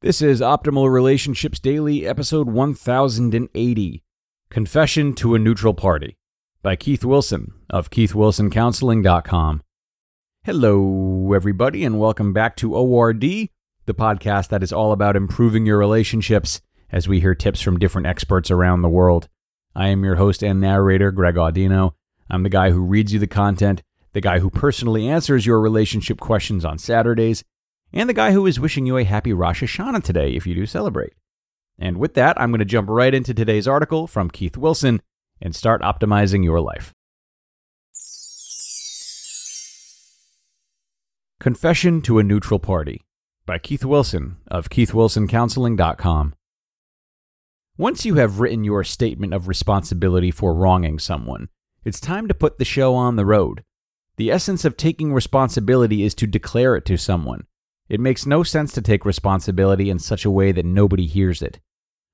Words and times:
This 0.00 0.22
is 0.22 0.40
Optimal 0.40 0.88
Relationships 0.88 1.58
Daily, 1.58 2.06
episode 2.06 2.48
1080 2.48 4.04
Confession 4.48 5.12
to 5.14 5.34
a 5.34 5.40
Neutral 5.40 5.74
Party 5.74 6.16
by 6.62 6.76
Keith 6.76 7.04
Wilson 7.04 7.52
of 7.68 7.90
KeithWilsonCounseling.com. 7.90 9.62
Hello, 10.44 11.32
everybody, 11.32 11.84
and 11.84 11.98
welcome 11.98 12.32
back 12.32 12.54
to 12.58 12.76
ORD, 12.76 13.20
the 13.22 13.50
podcast 13.88 14.50
that 14.50 14.62
is 14.62 14.72
all 14.72 14.92
about 14.92 15.16
improving 15.16 15.66
your 15.66 15.78
relationships 15.78 16.60
as 16.92 17.08
we 17.08 17.18
hear 17.18 17.34
tips 17.34 17.60
from 17.60 17.80
different 17.80 18.06
experts 18.06 18.52
around 18.52 18.82
the 18.82 18.88
world. 18.88 19.28
I 19.74 19.88
am 19.88 20.04
your 20.04 20.14
host 20.14 20.44
and 20.44 20.60
narrator, 20.60 21.10
Greg 21.10 21.34
Audino. 21.34 21.94
I'm 22.30 22.44
the 22.44 22.50
guy 22.50 22.70
who 22.70 22.82
reads 22.82 23.12
you 23.12 23.18
the 23.18 23.26
content, 23.26 23.82
the 24.12 24.20
guy 24.20 24.38
who 24.38 24.48
personally 24.48 25.08
answers 25.08 25.44
your 25.44 25.60
relationship 25.60 26.20
questions 26.20 26.64
on 26.64 26.78
Saturdays 26.78 27.42
and 27.92 28.08
the 28.08 28.14
guy 28.14 28.32
who 28.32 28.46
is 28.46 28.60
wishing 28.60 28.86
you 28.86 28.96
a 28.96 29.04
happy 29.04 29.32
Rosh 29.32 29.62
Hashanah 29.62 30.02
today 30.02 30.32
if 30.32 30.46
you 30.46 30.54
do 30.54 30.66
celebrate. 30.66 31.14
And 31.78 31.98
with 31.98 32.14
that, 32.14 32.40
I'm 32.40 32.50
going 32.50 32.58
to 32.58 32.64
jump 32.64 32.88
right 32.88 33.14
into 33.14 33.32
today's 33.32 33.68
article 33.68 34.06
from 34.06 34.30
Keith 34.30 34.56
Wilson 34.56 35.00
and 35.40 35.54
start 35.54 35.82
optimizing 35.82 36.44
your 36.44 36.60
life. 36.60 36.92
Confession 41.40 42.02
to 42.02 42.18
a 42.18 42.24
Neutral 42.24 42.58
Party 42.58 43.02
by 43.46 43.58
Keith 43.58 43.84
Wilson 43.84 44.38
of 44.48 44.68
KeithWilsonCounseling.com. 44.70 46.34
Once 47.76 48.04
you 48.04 48.16
have 48.16 48.40
written 48.40 48.64
your 48.64 48.82
statement 48.82 49.32
of 49.32 49.46
responsibility 49.46 50.32
for 50.32 50.52
wronging 50.52 50.98
someone, 50.98 51.48
it's 51.84 52.00
time 52.00 52.26
to 52.26 52.34
put 52.34 52.58
the 52.58 52.64
show 52.64 52.96
on 52.96 53.14
the 53.14 53.24
road. 53.24 53.62
The 54.16 54.32
essence 54.32 54.64
of 54.64 54.76
taking 54.76 55.14
responsibility 55.14 56.02
is 56.02 56.12
to 56.16 56.26
declare 56.26 56.74
it 56.74 56.84
to 56.86 56.98
someone. 56.98 57.46
It 57.88 58.00
makes 58.00 58.26
no 58.26 58.42
sense 58.42 58.72
to 58.72 58.82
take 58.82 59.06
responsibility 59.06 59.88
in 59.88 59.98
such 59.98 60.24
a 60.24 60.30
way 60.30 60.52
that 60.52 60.66
nobody 60.66 61.06
hears 61.06 61.40
it. 61.40 61.58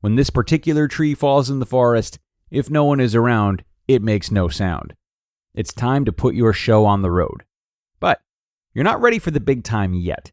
When 0.00 0.16
this 0.16 0.30
particular 0.30 0.88
tree 0.88 1.14
falls 1.14 1.50
in 1.50 1.58
the 1.58 1.66
forest, 1.66 2.18
if 2.50 2.70
no 2.70 2.84
one 2.84 3.00
is 3.00 3.14
around, 3.14 3.64
it 3.86 4.02
makes 4.02 4.30
no 4.30 4.48
sound. 4.48 4.94
It's 5.54 5.72
time 5.72 6.04
to 6.06 6.12
put 6.12 6.34
your 6.34 6.52
show 6.52 6.86
on 6.86 7.02
the 7.02 7.10
road. 7.10 7.44
But 8.00 8.22
you're 8.72 8.84
not 8.84 9.00
ready 9.00 9.18
for 9.18 9.30
the 9.30 9.40
big 9.40 9.64
time 9.64 9.92
yet. 9.92 10.32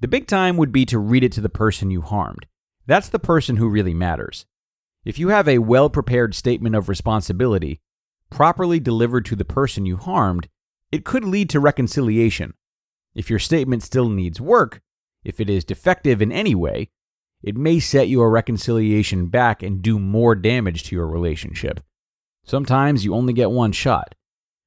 The 0.00 0.08
big 0.08 0.26
time 0.26 0.58
would 0.58 0.72
be 0.72 0.84
to 0.86 0.98
read 0.98 1.24
it 1.24 1.32
to 1.32 1.40
the 1.40 1.48
person 1.48 1.90
you 1.90 2.02
harmed. 2.02 2.46
That's 2.84 3.08
the 3.08 3.18
person 3.18 3.56
who 3.56 3.68
really 3.68 3.94
matters. 3.94 4.44
If 5.04 5.18
you 5.18 5.28
have 5.28 5.48
a 5.48 5.58
well 5.58 5.88
prepared 5.88 6.34
statement 6.34 6.74
of 6.74 6.88
responsibility, 6.88 7.80
properly 8.28 8.80
delivered 8.80 9.24
to 9.26 9.36
the 9.36 9.44
person 9.44 9.86
you 9.86 9.96
harmed, 9.96 10.48
it 10.92 11.04
could 11.04 11.24
lead 11.24 11.48
to 11.50 11.60
reconciliation 11.60 12.54
if 13.16 13.30
your 13.30 13.38
statement 13.38 13.82
still 13.82 14.10
needs 14.10 14.40
work, 14.40 14.82
if 15.24 15.40
it 15.40 15.48
is 15.48 15.64
defective 15.64 16.20
in 16.20 16.30
any 16.30 16.54
way, 16.54 16.90
it 17.42 17.56
may 17.56 17.80
set 17.80 18.08
your 18.08 18.30
reconciliation 18.30 19.26
back 19.26 19.62
and 19.62 19.82
do 19.82 19.98
more 19.98 20.34
damage 20.34 20.84
to 20.84 20.94
your 20.94 21.08
relationship. 21.08 21.80
Sometimes 22.44 23.04
you 23.04 23.14
only 23.14 23.32
get 23.32 23.50
one 23.50 23.72
shot. 23.72 24.14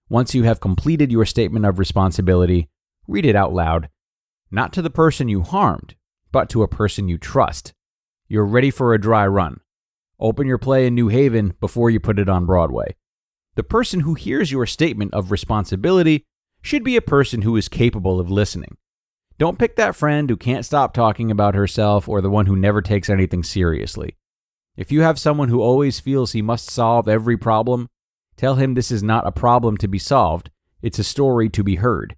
Once 0.10 0.34
you 0.34 0.44
have 0.44 0.60
completed 0.60 1.12
your 1.12 1.26
statement 1.26 1.66
of 1.66 1.78
responsibility, 1.78 2.70
read 3.08 3.26
it 3.26 3.36
out 3.36 3.54
loud, 3.54 3.88
not 4.50 4.74
to 4.74 4.82
the 4.82 4.90
person 4.90 5.30
you 5.30 5.44
harmed, 5.44 5.96
but 6.32 6.50
to 6.50 6.64
a 6.64 6.68
person 6.68 7.08
you 7.08 7.20
trust. 7.20 7.74
You're 8.28 8.46
ready 8.46 8.72
for 8.72 8.94
a 8.94 9.02
dry 9.02 9.28
run. 9.28 9.60
Open 10.20 10.48
your 10.48 10.58
play 10.58 10.88
in 10.88 10.96
New 10.96 11.08
Haven 11.10 11.54
before 11.60 11.92
you 11.92 12.00
put 12.00 12.18
it 12.18 12.28
on 12.28 12.48
Broadway. 12.48 12.96
The 13.56 13.64
person 13.64 14.00
who 14.00 14.16
hears 14.16 14.52
your 14.52 14.66
statement 14.66 15.14
of 15.14 15.32
responsibility 15.32 16.26
should 16.62 16.84
be 16.84 16.96
a 16.96 17.02
person 17.02 17.42
who 17.42 17.56
is 17.56 17.68
capable 17.68 18.20
of 18.20 18.30
listening. 18.30 18.78
Don't 19.38 19.58
pick 19.58 19.76
that 19.78 19.96
friend 19.96 20.30
who 20.30 20.36
can't 20.36 20.66
stop 20.66 20.94
talking 20.94 21.32
about 21.32 21.56
herself 21.56 22.10
or 22.10 22.20
the 22.20 22.30
one 22.30 22.46
who 22.46 22.56
never 22.56 22.82
takes 22.82 23.10
anything 23.10 23.44
seriously. 23.44 24.18
If 24.76 24.92
you 24.92 25.02
have 25.02 25.20
someone 25.20 25.50
who 25.50 25.62
always 25.62 26.00
feels 26.00 26.32
he 26.32 26.42
must 26.42 26.70
solve 26.70 27.08
every 27.08 27.38
problem, 27.38 27.90
tell 28.36 28.56
him 28.56 28.74
this 28.74 28.92
is 28.92 29.04
not 29.04 29.28
a 29.28 29.32
problem 29.32 29.78
to 29.78 29.88
be 29.88 30.00
solved, 30.00 30.52
it's 30.82 31.00
a 31.00 31.04
story 31.04 31.50
to 31.50 31.64
be 31.64 31.76
heard. 31.76 32.16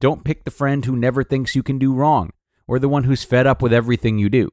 Don't 0.00 0.24
pick 0.24 0.44
the 0.44 0.50
friend 0.50 0.84
who 0.84 0.96
never 0.96 1.22
thinks 1.22 1.54
you 1.54 1.62
can 1.62 1.78
do 1.78 1.94
wrong 1.94 2.30
or 2.66 2.78
the 2.78 2.88
one 2.88 3.04
who's 3.04 3.24
fed 3.24 3.46
up 3.46 3.62
with 3.62 3.72
everything 3.72 4.18
you 4.18 4.28
do. 4.28 4.48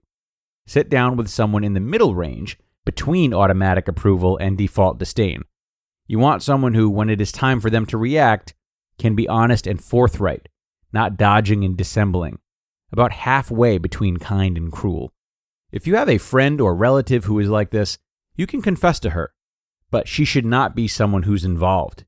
Sit 0.68 0.90
down 0.90 1.16
with 1.16 1.30
someone 1.30 1.64
in 1.64 1.74
the 1.74 1.80
middle 1.80 2.14
range 2.14 2.58
between 2.86 3.34
automatic 3.34 3.88
approval 3.88 4.38
and 4.38 4.58
default 4.58 5.00
disdain. 5.00 5.44
You 6.08 6.20
want 6.20 6.44
someone 6.44 6.74
who, 6.74 6.90
when 6.90 7.10
it 7.10 7.22
is 7.22 7.32
time 7.32 7.60
for 7.60 7.70
them 7.70 7.86
to 7.88 7.98
react, 7.98 8.54
can 9.00 9.16
be 9.16 9.28
honest 9.28 9.66
and 9.66 9.84
forthright, 9.84 10.48
not 10.94 11.18
dodging 11.18 11.64
and 11.64 11.76
dissembling, 11.76 12.40
about 12.92 13.12
halfway 13.12 13.78
between 13.78 14.18
kind 14.18 14.58
and 14.58 14.72
cruel. 14.72 15.12
If 15.72 15.88
you 15.88 15.96
have 15.96 16.10
a 16.10 16.18
friend 16.18 16.60
or 16.60 16.76
relative 16.76 17.26
who 17.26 17.40
is 17.40 17.50
like 17.50 17.72
this, 17.72 17.98
you 18.36 18.46
can 18.46 18.62
confess 18.62 19.00
to 19.02 19.12
her, 19.12 19.34
but 19.92 20.08
she 20.08 20.26
should 20.26 20.46
not 20.46 20.76
be 20.76 20.88
someone 20.88 21.24
who's 21.24 21.46
involved. 21.46 22.06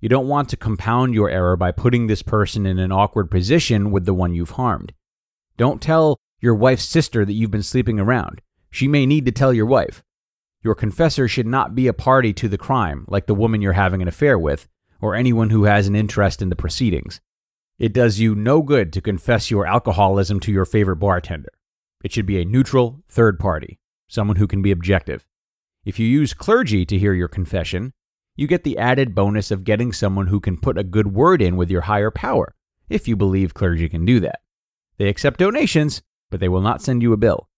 You 0.00 0.08
don't 0.08 0.28
want 0.28 0.48
to 0.50 0.56
compound 0.56 1.14
your 1.14 1.30
error 1.30 1.56
by 1.56 1.72
putting 1.72 2.06
this 2.06 2.22
person 2.22 2.66
in 2.66 2.78
an 2.78 2.92
awkward 2.92 3.30
position 3.30 3.90
with 3.90 4.04
the 4.04 4.14
one 4.14 4.34
you've 4.34 4.50
harmed. 4.50 4.92
Don't 5.56 5.80
tell 5.80 6.18
your 6.40 6.54
wife's 6.54 6.84
sister 6.84 7.24
that 7.24 7.32
you've 7.32 7.50
been 7.50 7.62
sleeping 7.62 7.98
around. 7.98 8.42
She 8.70 8.88
may 8.88 9.06
need 9.06 9.24
to 9.26 9.32
tell 9.32 9.52
your 9.52 9.66
wife. 9.66 10.02
Your 10.62 10.74
confessor 10.74 11.28
should 11.28 11.46
not 11.46 11.74
be 11.74 11.86
a 11.86 11.92
party 11.92 12.32
to 12.34 12.48
the 12.48 12.58
crime, 12.58 13.04
like 13.08 13.26
the 13.26 13.34
woman 13.34 13.62
you're 13.62 13.72
having 13.72 14.02
an 14.02 14.08
affair 14.08 14.38
with, 14.38 14.66
or 15.04 15.14
anyone 15.14 15.50
who 15.50 15.64
has 15.64 15.86
an 15.86 15.94
interest 15.94 16.40
in 16.40 16.48
the 16.48 16.56
proceedings. 16.56 17.20
It 17.78 17.92
does 17.92 18.20
you 18.20 18.34
no 18.34 18.62
good 18.62 18.90
to 18.94 19.02
confess 19.02 19.50
your 19.50 19.66
alcoholism 19.66 20.40
to 20.40 20.50
your 20.50 20.64
favorite 20.64 20.96
bartender. 20.96 21.52
It 22.02 22.10
should 22.10 22.24
be 22.24 22.40
a 22.40 22.44
neutral 22.46 23.02
third 23.06 23.38
party, 23.38 23.78
someone 24.08 24.36
who 24.36 24.46
can 24.46 24.62
be 24.62 24.70
objective. 24.70 25.26
If 25.84 25.98
you 25.98 26.06
use 26.06 26.32
clergy 26.32 26.86
to 26.86 26.98
hear 26.98 27.12
your 27.12 27.28
confession, 27.28 27.92
you 28.34 28.46
get 28.46 28.64
the 28.64 28.78
added 28.78 29.14
bonus 29.14 29.50
of 29.50 29.64
getting 29.64 29.92
someone 29.92 30.28
who 30.28 30.40
can 30.40 30.56
put 30.56 30.78
a 30.78 30.82
good 30.82 31.12
word 31.12 31.42
in 31.42 31.56
with 31.56 31.70
your 31.70 31.82
higher 31.82 32.10
power, 32.10 32.54
if 32.88 33.06
you 33.06 33.14
believe 33.14 33.52
clergy 33.52 33.90
can 33.90 34.06
do 34.06 34.20
that. 34.20 34.40
They 34.96 35.08
accept 35.08 35.38
donations, 35.38 36.00
but 36.30 36.40
they 36.40 36.48
will 36.48 36.62
not 36.62 36.80
send 36.80 37.02
you 37.02 37.12
a 37.12 37.18
bill. 37.18 37.50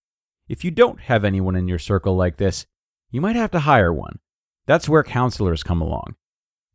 If 0.49 0.65
you 0.65 0.71
don't 0.71 0.99
have 0.99 1.23
anyone 1.23 1.55
in 1.55 1.69
your 1.69 1.79
circle 1.79 2.17
like 2.17 2.35
this, 2.35 2.65
you 3.09 3.21
might 3.21 3.37
have 3.37 3.51
to 3.51 3.59
hire 3.59 3.93
one. 3.93 4.19
That's 4.65 4.89
where 4.89 5.01
counselors 5.01 5.63
come 5.63 5.81
along. 5.81 6.15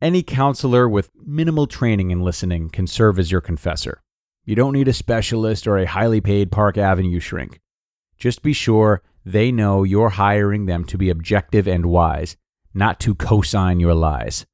Any 0.03 0.21
counselor 0.21 0.89
with 0.89 1.11
minimal 1.15 1.65
training 1.65 2.11
in 2.11 2.19
listening 2.19 2.69
can 2.69 2.87
serve 2.87 3.17
as 3.17 3.31
your 3.31 3.39
confessor. 3.39 4.01
You 4.43 4.53
don't 4.53 4.73
need 4.73 4.89
a 4.89 4.93
specialist 4.93 5.65
or 5.65 5.77
a 5.77 5.87
highly 5.87 6.19
paid 6.19 6.51
Park 6.51 6.77
Avenue 6.77 7.21
shrink. 7.21 7.61
Just 8.17 8.41
be 8.41 8.51
sure 8.51 9.01
they 9.25 9.49
know 9.49 9.83
you're 9.83 10.09
hiring 10.09 10.65
them 10.65 10.83
to 10.87 10.97
be 10.97 11.09
objective 11.09 11.69
and 11.69 11.85
wise, 11.85 12.35
not 12.73 12.99
to 12.99 13.15
cosign 13.15 13.79
your 13.79 13.93
lies. 13.93 14.45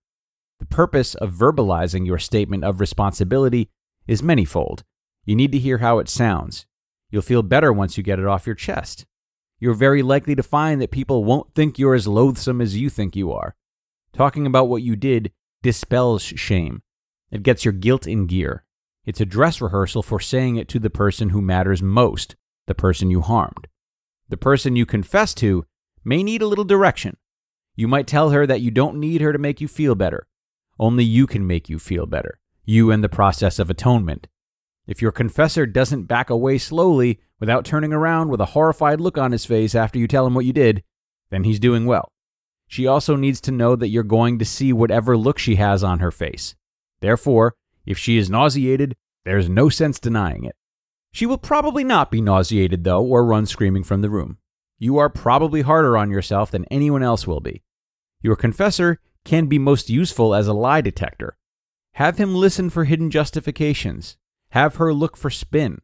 The 0.59 0.67
purpose 0.67 1.15
of 1.15 1.33
verbalizing 1.33 2.05
your 2.05 2.19
statement 2.19 2.63
of 2.63 2.79
responsibility 2.79 3.71
is 4.05 4.21
manyfold. 4.21 4.83
You 5.25 5.35
need 5.35 5.51
to 5.53 5.57
hear 5.57 5.79
how 5.79 5.97
it 5.97 6.09
sounds. 6.09 6.67
You'll 7.09 7.23
feel 7.23 7.41
better 7.41 7.73
once 7.73 7.97
you 7.97 8.03
get 8.03 8.19
it 8.19 8.27
off 8.27 8.45
your 8.45 8.53
chest. 8.53 9.07
You're 9.59 9.73
very 9.73 10.03
likely 10.03 10.35
to 10.35 10.43
find 10.43 10.79
that 10.79 10.91
people 10.91 11.23
won't 11.23 11.55
think 11.55 11.79
you're 11.79 11.95
as 11.95 12.07
loathsome 12.07 12.61
as 12.61 12.77
you 12.77 12.87
think 12.87 13.15
you 13.15 13.31
are. 13.31 13.55
Talking 14.13 14.45
about 14.45 14.69
what 14.69 14.83
you 14.83 14.95
did 14.95 15.31
dispels 15.61 16.23
shame. 16.23 16.81
It 17.31 17.43
gets 17.43 17.65
your 17.65 17.73
guilt 17.73 18.07
in 18.07 18.25
gear. 18.25 18.63
It's 19.05 19.21
a 19.21 19.25
dress 19.25 19.61
rehearsal 19.61 20.03
for 20.03 20.19
saying 20.19 20.55
it 20.55 20.67
to 20.69 20.79
the 20.79 20.89
person 20.89 21.29
who 21.29 21.41
matters 21.41 21.81
most, 21.81 22.35
the 22.67 22.75
person 22.75 23.09
you 23.09 23.21
harmed. 23.21 23.67
The 24.29 24.37
person 24.37 24.75
you 24.75 24.85
confess 24.85 25.33
to 25.35 25.65
may 26.03 26.23
need 26.23 26.41
a 26.41 26.47
little 26.47 26.65
direction. 26.65 27.17
You 27.75 27.87
might 27.87 28.07
tell 28.07 28.29
her 28.31 28.45
that 28.45 28.61
you 28.61 28.71
don't 28.71 28.99
need 28.99 29.21
her 29.21 29.33
to 29.33 29.39
make 29.39 29.61
you 29.61 29.67
feel 29.67 29.95
better. 29.95 30.27
Only 30.79 31.03
you 31.03 31.27
can 31.27 31.47
make 31.47 31.69
you 31.69 31.79
feel 31.79 32.05
better, 32.05 32.39
you 32.65 32.91
and 32.91 33.03
the 33.03 33.09
process 33.09 33.59
of 33.59 33.69
atonement. 33.69 34.27
If 34.87 35.01
your 35.01 35.11
confessor 35.11 35.65
doesn't 35.65 36.03
back 36.03 36.29
away 36.29 36.57
slowly 36.57 37.19
without 37.39 37.65
turning 37.65 37.93
around 37.93 38.29
with 38.29 38.41
a 38.41 38.47
horrified 38.47 38.99
look 38.99 39.17
on 39.17 39.31
his 39.31 39.45
face 39.45 39.75
after 39.75 39.99
you 39.99 40.07
tell 40.07 40.25
him 40.25 40.33
what 40.33 40.45
you 40.45 40.53
did, 40.53 40.83
then 41.29 41.43
he's 41.43 41.59
doing 41.59 41.85
well. 41.85 42.11
She 42.69 42.85
also 42.85 43.15
needs 43.15 43.41
to 43.41 43.51
know 43.51 43.75
that 43.75 43.89
you're 43.89 44.03
going 44.03 44.37
to 44.37 44.45
see 44.45 44.71
whatever 44.71 45.17
look 45.17 45.39
she 45.39 45.55
has 45.55 45.83
on 45.83 45.99
her 45.99 46.11
face. 46.11 46.53
Therefore, 47.01 47.55
if 47.83 47.97
she 47.97 48.17
is 48.17 48.29
nauseated, 48.29 48.95
there's 49.25 49.49
no 49.49 49.69
sense 49.69 49.99
denying 49.99 50.43
it. 50.43 50.55
She 51.11 51.25
will 51.25 51.39
probably 51.39 51.83
not 51.83 52.11
be 52.11 52.21
nauseated, 52.21 52.83
though, 52.83 53.03
or 53.03 53.25
run 53.25 53.47
screaming 53.47 53.83
from 53.83 54.01
the 54.01 54.09
room. 54.11 54.37
You 54.77 54.99
are 54.99 55.09
probably 55.09 55.61
harder 55.61 55.97
on 55.97 56.11
yourself 56.11 56.51
than 56.51 56.65
anyone 56.65 57.01
else 57.01 57.25
will 57.25 57.39
be. 57.39 57.63
Your 58.21 58.35
confessor 58.35 58.99
can 59.25 59.47
be 59.47 59.57
most 59.57 59.89
useful 59.89 60.35
as 60.35 60.47
a 60.47 60.53
lie 60.53 60.81
detector. 60.81 61.37
Have 61.93 62.19
him 62.19 62.35
listen 62.35 62.69
for 62.69 62.83
hidden 62.83 63.09
justifications. 63.09 64.15
Have 64.51 64.75
her 64.75 64.93
look 64.93 65.17
for 65.17 65.31
spin. 65.31 65.79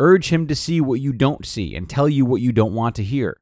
Urge 0.00 0.30
him 0.30 0.48
to 0.48 0.56
see 0.56 0.80
what 0.80 1.00
you 1.00 1.12
don't 1.12 1.46
see 1.46 1.76
and 1.76 1.88
tell 1.88 2.08
you 2.08 2.26
what 2.26 2.42
you 2.42 2.50
don't 2.50 2.74
want 2.74 2.96
to 2.96 3.04
hear. 3.04 3.40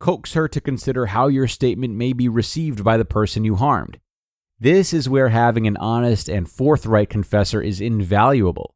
Coax 0.00 0.32
her 0.32 0.48
to 0.48 0.60
consider 0.62 1.06
how 1.06 1.28
your 1.28 1.46
statement 1.46 1.94
may 1.94 2.14
be 2.14 2.26
received 2.26 2.82
by 2.82 2.96
the 2.96 3.04
person 3.04 3.44
you 3.44 3.56
harmed. 3.56 4.00
This 4.58 4.94
is 4.94 5.08
where 5.08 5.28
having 5.28 5.66
an 5.66 5.76
honest 5.76 6.28
and 6.28 6.50
forthright 6.50 7.10
confessor 7.10 7.60
is 7.60 7.80
invaluable. 7.82 8.74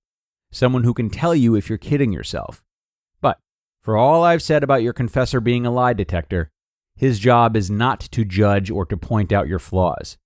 Someone 0.52 0.84
who 0.84 0.92
can 0.94 1.08
tell 1.08 1.34
you 1.34 1.54
if 1.54 1.68
you're 1.68 1.78
kidding 1.78 2.12
yourself. 2.12 2.62
But 3.22 3.38
for 3.82 3.96
all 3.96 4.22
I've 4.22 4.42
said 4.42 4.62
about 4.62 4.82
your 4.82 4.92
confessor 4.92 5.40
being 5.40 5.64
a 5.64 5.70
lie 5.70 5.94
detector, 5.94 6.50
his 6.94 7.18
job 7.18 7.56
is 7.56 7.70
not 7.70 8.00
to 8.00 8.24
judge 8.24 8.70
or 8.70 8.84
to 8.86 8.96
point 8.96 9.32
out 9.32 9.48
your 9.48 9.58
flaws, 9.58 10.18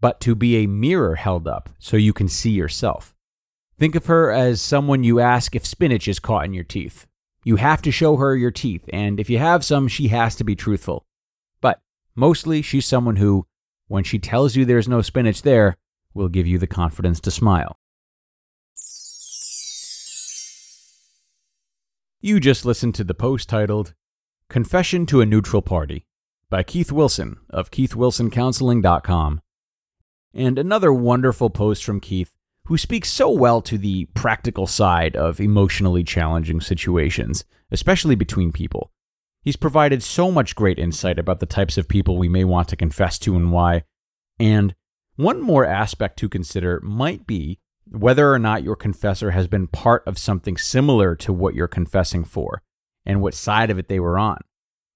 but 0.00 0.20
to 0.20 0.34
be 0.34 0.56
a 0.56 0.68
mirror 0.68 1.16
held 1.16 1.46
up 1.48 1.70
so 1.78 1.96
you 1.96 2.12
can 2.12 2.28
see 2.28 2.50
yourself. 2.50 3.14
Think 3.78 3.96
of 3.96 4.06
her 4.06 4.30
as 4.30 4.60
someone 4.60 5.04
you 5.04 5.20
ask 5.20 5.54
if 5.54 5.66
spinach 5.66 6.08
is 6.08 6.18
caught 6.18 6.46
in 6.46 6.54
your 6.54 6.64
teeth. 6.64 7.06
You 7.46 7.54
have 7.54 7.80
to 7.82 7.92
show 7.92 8.16
her 8.16 8.34
your 8.34 8.50
teeth, 8.50 8.84
and 8.92 9.20
if 9.20 9.30
you 9.30 9.38
have 9.38 9.64
some, 9.64 9.86
she 9.86 10.08
has 10.08 10.34
to 10.34 10.42
be 10.42 10.56
truthful. 10.56 11.06
But 11.60 11.80
mostly, 12.16 12.60
she's 12.60 12.86
someone 12.86 13.14
who, 13.14 13.46
when 13.86 14.02
she 14.02 14.18
tells 14.18 14.56
you 14.56 14.64
there's 14.64 14.88
no 14.88 15.00
spinach 15.00 15.42
there, 15.42 15.76
will 16.12 16.28
give 16.28 16.48
you 16.48 16.58
the 16.58 16.66
confidence 16.66 17.20
to 17.20 17.30
smile. 17.30 17.76
You 22.20 22.40
just 22.40 22.64
listened 22.64 22.96
to 22.96 23.04
the 23.04 23.14
post 23.14 23.48
titled 23.48 23.94
Confession 24.50 25.06
to 25.06 25.20
a 25.20 25.26
Neutral 25.26 25.62
Party 25.62 26.04
by 26.50 26.64
Keith 26.64 26.90
Wilson 26.90 27.36
of 27.48 27.70
keithwilsoncounseling.com. 27.70 29.40
And 30.34 30.58
another 30.58 30.92
wonderful 30.92 31.50
post 31.50 31.84
from 31.84 32.00
Keith 32.00 32.35
who 32.66 32.76
speaks 32.76 33.08
so 33.08 33.30
well 33.30 33.60
to 33.62 33.78
the 33.78 34.06
practical 34.14 34.66
side 34.66 35.16
of 35.16 35.40
emotionally 35.40 36.02
challenging 36.02 36.60
situations, 36.60 37.44
especially 37.70 38.14
between 38.14 38.52
people. 38.52 38.92
He's 39.42 39.56
provided 39.56 40.02
so 40.02 40.32
much 40.32 40.56
great 40.56 40.78
insight 40.78 41.18
about 41.18 41.38
the 41.38 41.46
types 41.46 41.78
of 41.78 41.88
people 41.88 42.18
we 42.18 42.28
may 42.28 42.42
want 42.42 42.68
to 42.68 42.76
confess 42.76 43.18
to 43.20 43.36
and 43.36 43.52
why. 43.52 43.84
And 44.40 44.74
one 45.14 45.40
more 45.40 45.64
aspect 45.64 46.18
to 46.18 46.28
consider 46.28 46.80
might 46.82 47.26
be 47.26 47.60
whether 47.88 48.32
or 48.32 48.38
not 48.40 48.64
your 48.64 48.74
confessor 48.74 49.30
has 49.30 49.46
been 49.46 49.68
part 49.68 50.02
of 50.04 50.18
something 50.18 50.56
similar 50.56 51.14
to 51.14 51.32
what 51.32 51.54
you're 51.54 51.68
confessing 51.68 52.24
for 52.24 52.62
and 53.04 53.22
what 53.22 53.34
side 53.34 53.70
of 53.70 53.78
it 53.78 53.88
they 53.88 54.00
were 54.00 54.18
on. 54.18 54.38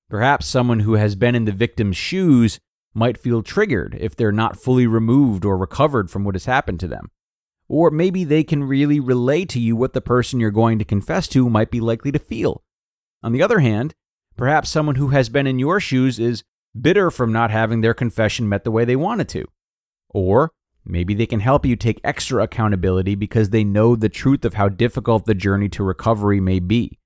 Perhaps 0.09 0.47
someone 0.47 0.81
who 0.81 0.95
has 0.95 1.15
been 1.15 1.37
in 1.37 1.45
the 1.45 1.53
victim's 1.53 1.97
shoes 1.97 2.59
might 2.93 3.17
feel 3.17 3.45
triggered 3.45 3.97
if 4.01 4.17
they're 4.17 4.33
not 4.33 4.61
fully 4.61 4.89
removed 4.89 5.45
or 5.45 5.57
recovered 5.57 6.11
from 6.11 6.25
what 6.25 6.35
has 6.35 6.47
happened 6.47 6.81
to 6.81 6.89
them. 6.89 7.13
Or 7.71 7.93
maybe 7.93 8.25
they 8.25 8.43
can 8.43 8.65
really 8.65 8.99
relay 8.99 9.45
to 9.45 9.61
you 9.61 9.77
what 9.77 9.93
the 9.93 10.01
person 10.01 10.41
you're 10.41 10.51
going 10.51 10.81
to 10.81 10.85
confess 10.85 11.29
to 11.29 11.49
might 11.49 11.71
be 11.71 11.81
likely 11.81 12.11
to 12.11 12.19
feel. 12.19 12.65
On 13.23 13.31
the 13.31 13.45
other 13.45 13.61
hand, 13.61 13.95
perhaps 14.37 14.69
someone 14.69 14.97
who 14.97 15.11
has 15.11 15.29
been 15.29 15.47
in 15.47 15.61
your 15.61 15.79
shoes 15.79 16.19
is 16.19 16.43
bitter 16.79 17.13
from 17.13 17.33
not 17.33 17.53
having 17.53 17.81
their 17.81 17.95
confession 17.95 18.49
met 18.49 18.65
the 18.65 18.73
way 18.73 18.85
they 18.85 18.97
wanted 18.97 19.29
to. 19.29 19.45
Or 20.09 20.51
maybe 20.85 21.15
they 21.15 21.27
can 21.27 21.39
help 21.39 21.65
you 21.65 21.77
take 21.77 22.01
extra 22.03 22.43
accountability 22.43 23.15
because 23.15 23.51
they 23.51 23.63
know 23.63 23.95
the 23.95 24.09
truth 24.09 24.45
of 24.45 24.55
how 24.55 24.69
difficult 24.69 25.27
the 25.27 25.35
journey 25.35 25.69
to 25.69 25.85
recovery 25.85 26.41
may 26.41 26.59
be. 26.59 26.99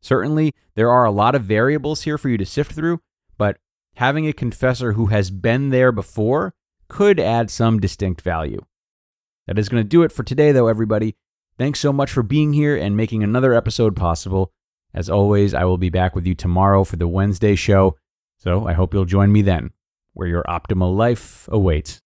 Certainly, 0.00 0.54
there 0.76 0.90
are 0.90 1.04
a 1.04 1.10
lot 1.10 1.34
of 1.34 1.42
variables 1.42 2.02
here 2.02 2.18
for 2.18 2.28
you 2.28 2.38
to 2.38 2.46
sift 2.46 2.70
through, 2.70 3.00
but 3.36 3.56
having 3.96 4.28
a 4.28 4.32
confessor 4.32 4.92
who 4.92 5.06
has 5.06 5.32
been 5.32 5.70
there 5.70 5.90
before 5.90 6.54
could 6.86 7.18
add 7.18 7.50
some 7.50 7.80
distinct 7.80 8.20
value. 8.20 8.60
That 9.46 9.58
is 9.58 9.68
going 9.68 9.82
to 9.82 9.88
do 9.88 10.02
it 10.02 10.12
for 10.12 10.22
today, 10.22 10.52
though, 10.52 10.68
everybody. 10.68 11.16
Thanks 11.58 11.80
so 11.80 11.92
much 11.92 12.10
for 12.10 12.22
being 12.22 12.52
here 12.52 12.76
and 12.76 12.96
making 12.96 13.22
another 13.22 13.52
episode 13.54 13.94
possible. 13.94 14.52
As 14.92 15.10
always, 15.10 15.54
I 15.54 15.64
will 15.64 15.78
be 15.78 15.90
back 15.90 16.14
with 16.14 16.26
you 16.26 16.34
tomorrow 16.34 16.84
for 16.84 16.96
the 16.96 17.08
Wednesday 17.08 17.54
show, 17.54 17.96
so 18.38 18.66
I 18.66 18.72
hope 18.72 18.94
you'll 18.94 19.04
join 19.04 19.32
me 19.32 19.42
then, 19.42 19.72
where 20.12 20.28
your 20.28 20.44
optimal 20.44 20.96
life 20.96 21.48
awaits. 21.50 22.00